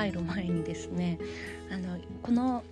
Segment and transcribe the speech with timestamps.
[0.00, 1.18] 入る前にですね
[1.70, 2.64] あのこの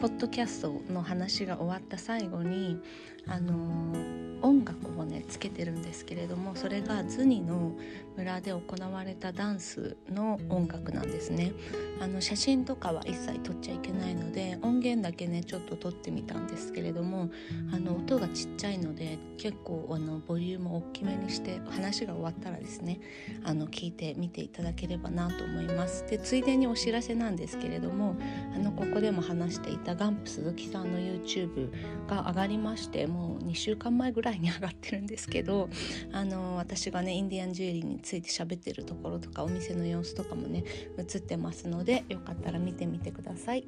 [0.00, 2.80] ポッドキャストの話が終わった最後に
[3.26, 7.72] あの音楽をねつけてるんですけれどもそれがズニの
[8.16, 8.62] 村で行
[8.92, 11.52] われたダンスの音楽なんですね。
[12.00, 17.30] あの写真とかは一切撮っちゃいけないので音源だけねちょっと撮ってみたんですけれども
[17.72, 23.00] あの音がちっちゃいので結構あのボリュームを大きめにして話が終わったらですね
[23.44, 26.06] あの聞いてみていただければなと思います。
[26.08, 28.16] でついでにお知らせなんですけれども
[28.54, 31.70] あのここでも話していたガンプ鈴木さんの YouTube
[32.08, 35.68] が上がりましてもう2週間前ぐらいに上がってるんですけど
[36.12, 40.64] あの私がねインディアンジュエリーについて喋ってるところとかお店の様子とかもね
[40.98, 43.64] 映ってますのでよかったら見てみてください。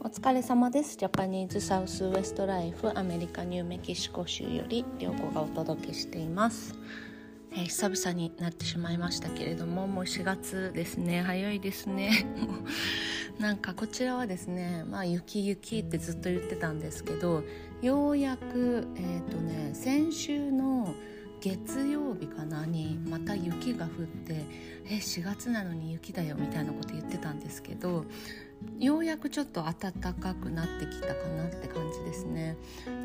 [0.00, 0.96] お疲れ様です。
[0.96, 6.74] ジャパニーズサウスウエストライフアメリカニューメキシコ州より涼子がお届けしています
[7.56, 11.22] えー、久々になってしまいましたけれどももう4月ですね。
[11.22, 12.26] 早いですね。
[13.38, 17.42] なんかこちらはですねまあ雪雪ってずっと言ってたんですけど
[17.82, 20.94] ようやくえっ、ー、とね先週の
[21.40, 24.46] 月曜日かなにまた雪が降って
[24.86, 28.04] え4月なのに雪だよみたいなこと言ってたんですけど
[28.78, 32.56] ようやくちょっと暖かくなってきたかなって感じですね。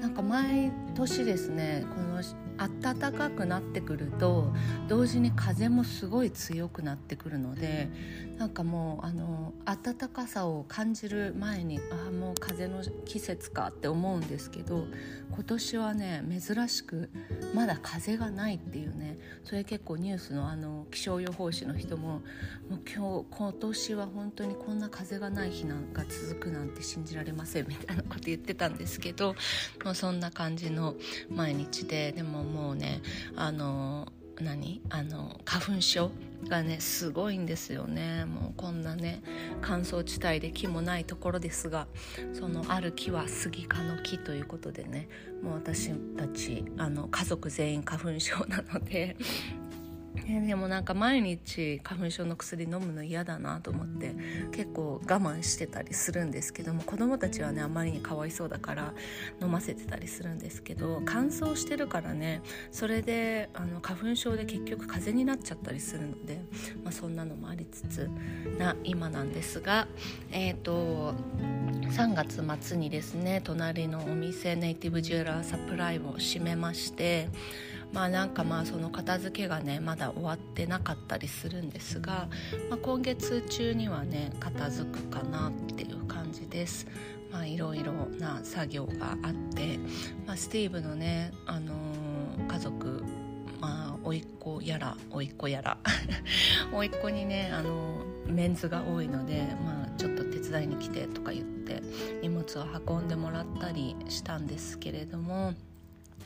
[0.02, 2.22] なんか毎年ですねこの
[2.58, 4.54] 暖かくなってくると
[4.90, 7.90] 同時に風もすごい強くなってくるので
[8.38, 14.86] なんかもうあの暖かさを感じる前にああもう風の季節かって思うんですけど
[15.32, 17.10] 今年はね珍しく
[17.54, 22.22] まだ風がないっていうねそれ結構ニュースのあの気象予報士の人も
[22.70, 29.36] もう今日今年は本当にこんな風がない日なんか続くなんて信じられませんみたいなこと言ってたんですけど
[29.84, 30.96] もうそんな感じの
[31.30, 33.02] 毎日ででももうね
[33.36, 34.82] あの何？
[34.90, 36.12] あの花粉症
[36.48, 38.24] がねすごいんですよね。
[38.24, 39.22] もうこんなね
[39.62, 41.88] 乾燥地帯で木もないところですが
[42.32, 45.10] そのある木はスギ科の木ということでね
[45.44, 49.18] もう私たちあの家族全員花粉症なので
[50.28, 54.16] えでもなんか毎日花粉症の薬飲むの嫌だなと思って
[54.52, 58.94] 結構我慢してたりするんですけども子供たちはねあまりにかわいそうだから
[59.42, 66.42] 飲ませてたりするんですけど乾燥してるからねそれであの花粉症で結局風邪になっちゃったりするので、
[66.84, 68.10] まあ、そんなのもありつつ
[68.58, 69.88] な今なんですが
[70.32, 71.14] えっ、ー、と
[71.90, 77.30] 3月末にですね隣のお店ネイティブジュエラーサプライを閉めまして
[77.94, 82.28] まあなんかまあその片付けがねまだ終わってなかったりするんですが、
[82.70, 86.88] まあ、今月中にはね片付くかなっていう感じです。
[87.32, 89.78] まあいろいろな作業があって、
[90.26, 93.04] まあ、スティーブのね、あのー、家族
[93.60, 95.78] まあ甥っ子やら甥っ子やら
[96.74, 101.84] 甥っ子にね、あのー、メンズが多いので、まあ、ちょっと手伝いに来てとか言って
[102.24, 105.54] 荷物を運んでもらったりしたんですけれども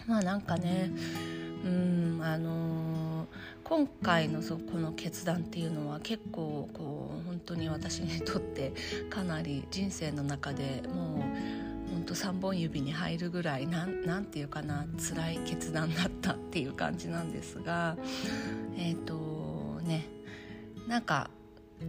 [0.07, 0.91] まあなんかね
[1.37, 3.27] うんうんあのー、
[3.63, 8.73] 今回のそこの決断っていうのは結構こう本当に私にとって
[9.09, 17.97] かなり人生の中でもう本当3本指に入るぐらいなんなんていうかな辛い決断だったっていう感じなんですが
[18.77, 20.07] えっ、ー、とね
[20.87, 21.29] なんか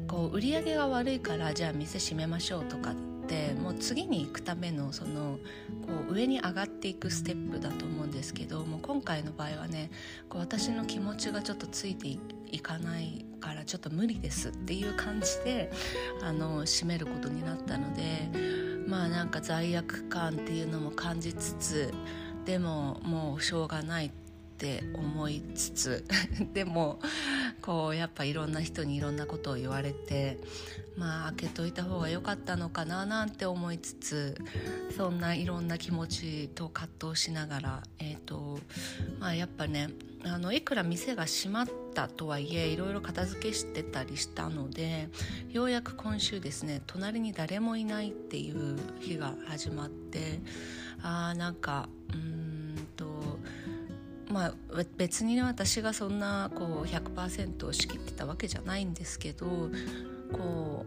[0.06, 5.38] こう売り上げが悪いからじゃあ店閉めましょうとかってもう次に行くためのその
[5.86, 9.90] こう上に上がっていくステップだと思うんですけどもう今回の場合はね
[10.28, 12.08] こう私の気持ちがちょっとついて
[12.50, 15.72] いかないからちょっと無理ですっていう感じで
[16.22, 18.30] あの締めることになったので
[18.86, 21.94] まあなんか罪悪感っていうのも感じつつ
[22.44, 24.23] でももうしょうがないって
[24.54, 26.04] って思いつつ
[26.54, 27.01] でも
[27.60, 30.39] こうやっぱいろんな人にいろんなことを言われて
[30.97, 34.39] まあ開けといた方が良かったのかななんて思いつつ
[34.97, 38.60] そんないろんな気持ちと葛藤しながら、えーと
[39.18, 39.89] まあ、やっぱね
[40.22, 45.09] あのいくら店が閉まったとはいえいろいろ片付けしてたりしたので
[45.51, 50.41] ようやく今週ですね隣に誰もいないっていう日が始まって
[51.03, 52.64] あーなんかうん
[54.34, 54.54] まあ
[54.97, 59.47] 別にね私がそんなこう100%を仕切ってたわけじゃないんですけど
[60.33, 60.84] こ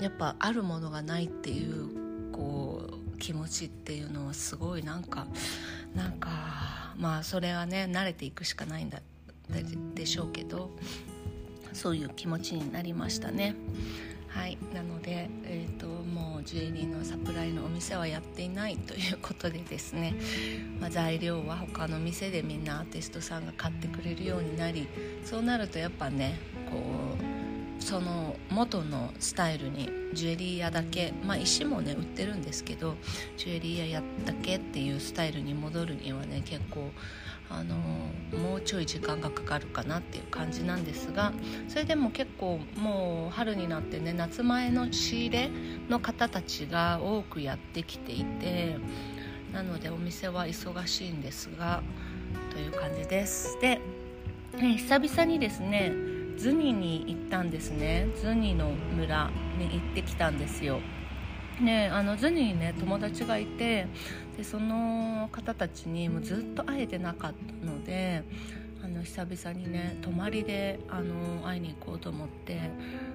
[0.00, 2.82] うやっぱあるものがないっていうこ
[3.14, 5.28] う気持ちっていうのはすごいなんか
[5.94, 6.30] なんか
[6.96, 9.00] まあそれはね慣れていくしかないんだ
[9.94, 10.70] でしょうけど
[11.72, 13.54] そういう気持ちになりましたね。
[14.30, 14.56] はい。
[14.72, 20.14] なので、えーと、もうジュエリーのサプライのお店はやっていないということでですね、
[20.80, 24.88] まあ、材料は他の店でみんなアーティストさんが買ってくれるようになり
[25.24, 26.38] そうなるとやっぱね
[26.70, 26.76] こ
[27.18, 32.96] うその元のスタイルにジュエリー屋だけまあ石もね売ってるんですけど
[33.36, 36.92] ジュエリー屋だけっていうスタイルに戻るにはね結構
[37.50, 37.76] あの
[38.38, 41.32] もうちょい時間がかかるかなっていう感じなんですが
[41.68, 45.50] それでも結構もう春になってね夏前の仕入れ
[45.88, 48.76] の方たちが多くやってきていて
[49.52, 51.82] なのでお店は忙しいんですが
[52.52, 53.58] という感じです。
[53.60, 53.80] で、
[54.56, 55.92] ね、久々にですね
[56.36, 58.06] ズニに行ったんですね。
[58.16, 60.80] ズニの村に行ってきたんですよ。
[61.60, 63.86] ね、あのズニーね友達がいて
[64.36, 68.22] でその方たちにもずっと会えてなかったので
[68.82, 72.58] あの久々にね泊まりであの会いに行こうと思って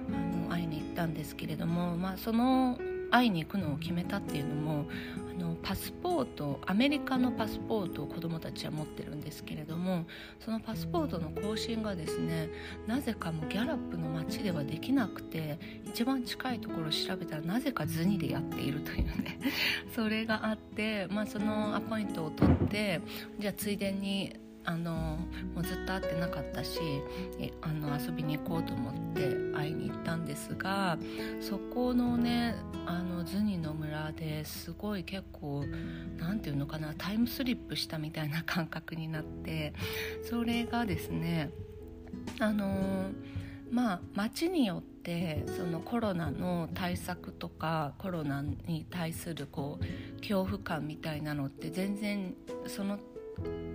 [0.08, 2.78] あの会いに行ったんですけれども、まあ、その
[3.16, 4.84] 会いに行くのを決めたっていうのも
[5.30, 10.04] あのパスポートアメリカのパスポートを子どもたちは持ってるんですけれども
[10.38, 12.50] そのパスポートの更新がですね
[12.86, 19.38] なぜかもギャラップの街ではできなくて一番近いところを調べたらなぜかズニでやっているというね
[19.94, 23.00] それがあって、まあ、そのアポイントを取って
[23.38, 24.36] じゃあついでに
[24.66, 25.18] あの
[25.54, 26.80] もうずっと会ってなかったし
[27.62, 30.98] あの遊びに行こうと思って会いに行ったんですが
[31.40, 35.64] そこのねあのズニの村ですごい結構
[36.18, 39.72] 何て言うのかなタイムスリップしたみたいな感覚になって
[40.28, 41.50] それがですね
[42.40, 43.10] あの
[43.70, 52.34] まあ街によってそのコロナの対策とかコロナに対するこう恐怖感みたいなのって全然
[52.66, 52.98] その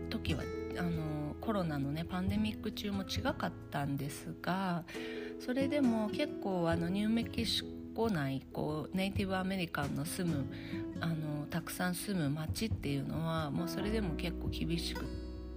[0.10, 0.44] 時は
[0.78, 4.84] あのコロナのねパンデミック中も違かったんですが
[5.44, 7.64] それでも結構あのニューメキシ
[7.96, 10.46] コ内こうネイティブアメリカンの住む
[11.02, 15.06] あのたくさん住む町っていうのはもうそれでも結構厳しく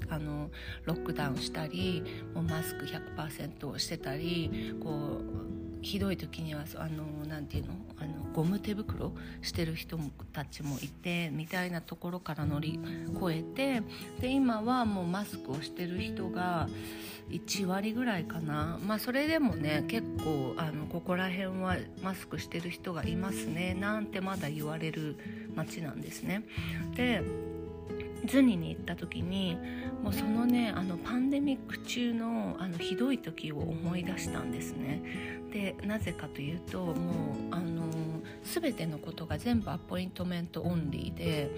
[0.08, 0.50] あの
[0.84, 2.02] ロックダウンしたり
[2.34, 7.74] もうマスク100%をしてたりこうひどい時にはあのなんていうの？
[7.98, 9.98] あのゴム手袋してる人
[10.32, 12.80] たちもいてみたいなところから乗り
[13.16, 13.82] 越えて
[14.20, 16.68] で今はもうマスクをしてる人が
[17.30, 25.16] 1割ぐらいかなまあそれでもね結構あのここら辺はマスクしてる人がいますねなんてまだ言われる
[25.54, 26.42] 街なんですね。
[26.96, 27.22] で
[28.26, 29.56] ズニに行った時に
[30.02, 35.02] もうそのねあのパンデミック中のあのひどい時を思い出したんですね。
[35.52, 36.94] でなぜかというともう
[37.52, 37.84] あの
[38.42, 41.50] 全てのことが全部アポイントメントオンリーで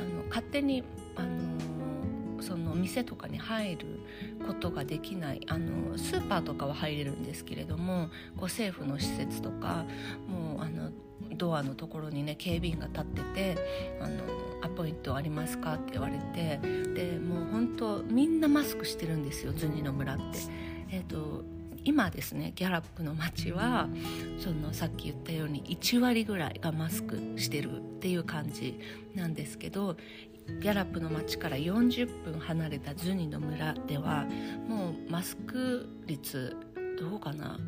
[0.00, 0.82] あの勝手に
[1.16, 4.00] あのその店とかに入る
[4.46, 9.84] ことができないあのスーパーとかは入れるんですけれどもこう政府の施設とか
[10.28, 10.90] もうあの
[11.36, 14.22] ドアのところにね警備員が立っててあの
[14.62, 16.58] アポイントありますか?」って言われて
[16.94, 20.24] でもう本当みんなマスクしてるんですよズニの村って。
[20.90, 21.42] えーと、
[21.84, 23.88] 今ですねギャラップの街は
[24.38, 28.78] そのさっき言ったように1割ぐらいがマスクしてるっていう感じ
[29.14, 29.96] なんですけど
[30.46, 34.26] ギャラップの街から40分離れたズニの村では
[34.68, 36.56] もうマスク率
[36.98, 37.58] どうかな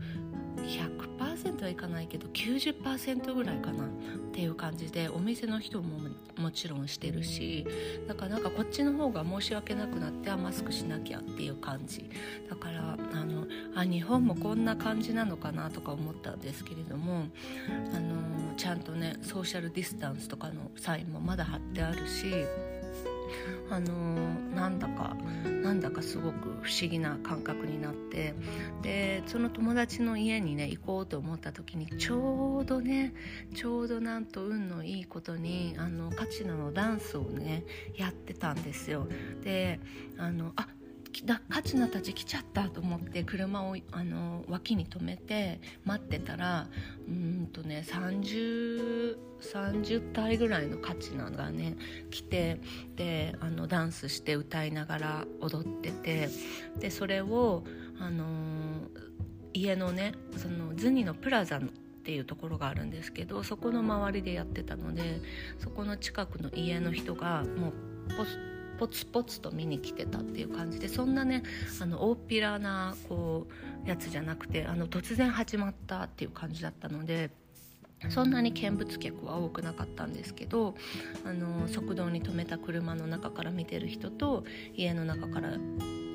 [0.57, 3.85] ？100%はいかないけど90%ぐらいかな？
[3.85, 3.89] っ
[4.33, 5.99] ていう感じでお店の人も
[6.37, 7.67] もちろんしてるし
[8.07, 12.11] だからなんかこっちの方が申し訳なくなってあマスクしなきゃっていう感じ。
[12.51, 17.27] だからあのあ日本もこんな感じなのかなとか思ったんですけれども
[17.95, 22.27] あのちゃんとねソーシャルディスタンスとかのサインもまだ貼ってあるし
[23.71, 25.17] あの、なんだか
[25.63, 28.35] なんだかすごく不思議な感覚になって
[28.83, 33.15] でその友達の家にね行こうと思った時にちょうどね
[33.55, 37.65] ちょうどなんと運のいいことにあのカチナのダンスをね
[37.97, 39.09] やってたんですよ。
[39.43, 39.81] で
[40.19, 40.69] あのあ
[41.49, 46.67] カチナたち来ちゃったと思って車をあの脇に止めて待ってたら
[47.09, 51.77] うんとね 30, 30体ぐらいのカチナがね
[52.11, 52.61] 来て
[52.97, 56.29] であのダンスして歌いながら踊ってて
[56.79, 57.65] でそれを
[57.99, 58.25] あの
[59.55, 61.71] 家のねそのズニのプラザのっ
[62.07, 65.21] ていうところがあるんですけどそこの周りでやってたので
[65.59, 68.39] そこの近くの家の人がもうポス
[68.79, 71.43] ポツポツと見に来てたっていう感じでそんなね
[71.81, 73.47] あの大っぴらなこ
[73.85, 77.31] うやつじゃなくてあの突然始まったっていう感じだったので。
[78.11, 80.75] そんなに見物客は多くなかったんですけど
[81.25, 85.57] あの側道に止めた車の中から見てる人と家の中から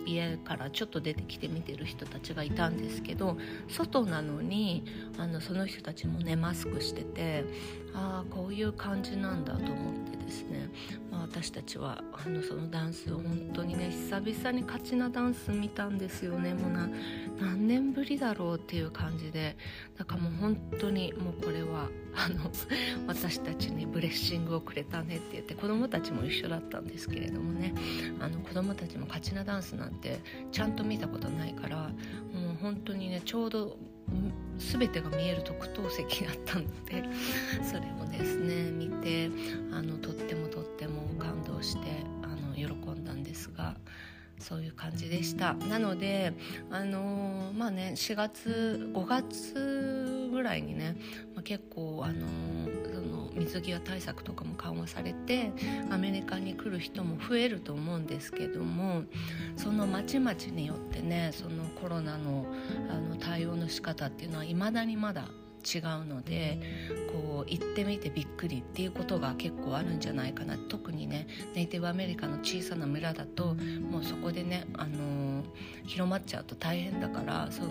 [0.06, 3.38] 家からちょっと出てきて見てる人たちがいたんですけど
[3.68, 4.84] 外なのに
[5.18, 7.46] あのその人たちもねマスクしてて
[7.94, 10.70] ああこういう感じなんだと思ってですね、
[11.12, 16.54] まあ、私たちはあのそのダンスを本当にね久々に勝ちなダンス見たんですよね。
[16.54, 16.90] もうな
[17.40, 19.58] 何年ぶりだろうっていう感じで。
[19.98, 22.50] だからもう本当にもうこれはあの
[23.08, 27.74] 私たちにブレッシングをくれたねって言って子供たちも一緒だったんですけれどもね。
[28.20, 30.22] あの子供たちも勝ちなダンスなんて
[30.52, 31.90] ちゃんと見たことないから
[32.34, 33.78] もう本当にねちょうど
[34.72, 37.04] 全てが見える特等席だったので
[37.63, 39.30] それをですね見て
[39.72, 41.90] あのとってもとっても感動して
[42.24, 43.75] あの喜んだんですが
[44.40, 45.54] そういう感じでした。
[45.54, 46.34] なので
[46.72, 50.96] あのー、まあね4月5月ぐらいにね、
[51.36, 52.81] まあ、結構あのー、その
[53.36, 55.52] 水際対策とかも緩和されて
[55.90, 59.04] アメリカに来る人も増えると思うんですけども
[59.56, 62.46] そのまちまちによってねそのコロナの
[62.90, 65.30] あの対応の仕方っていうのはいまだにまだ
[65.62, 66.60] 違うので
[67.12, 70.58] こう行ってみてびっくりっていうことが結構あるんじゃないかな。
[70.58, 73.56] 特にねネイティブアメリカの小さな村だと
[73.90, 75.44] もうそこでね、あのー、
[75.86, 77.70] 広まっちゃうと大変だからその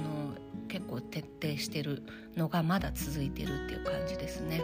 [0.71, 2.03] 結構徹底してる
[2.37, 4.63] のがまだ続いてるっていう感じですね。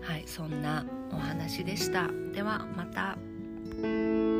[0.00, 2.08] はいそんなお話でした。
[2.32, 4.31] ではまた。